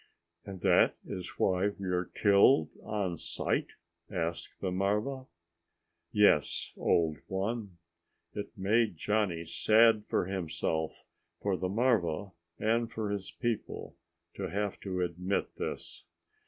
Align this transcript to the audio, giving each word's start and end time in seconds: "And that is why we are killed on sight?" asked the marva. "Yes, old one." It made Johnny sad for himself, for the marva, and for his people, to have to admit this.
"And 0.47 0.61
that 0.61 0.95
is 1.05 1.37
why 1.37 1.67
we 1.79 1.85
are 1.89 2.05
killed 2.05 2.69
on 2.81 3.17
sight?" 3.19 3.73
asked 4.09 4.59
the 4.59 4.71
marva. 4.71 5.27
"Yes, 6.11 6.73
old 6.75 7.17
one." 7.27 7.77
It 8.33 8.49
made 8.57 8.97
Johnny 8.97 9.45
sad 9.45 10.05
for 10.07 10.25
himself, 10.25 11.05
for 11.39 11.55
the 11.55 11.69
marva, 11.69 12.31
and 12.57 12.91
for 12.91 13.11
his 13.11 13.29
people, 13.29 13.95
to 14.33 14.49
have 14.49 14.79
to 14.79 15.01
admit 15.03 15.53
this. 15.57 16.03